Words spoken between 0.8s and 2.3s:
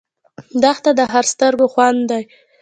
د هر سترګو خوند دی.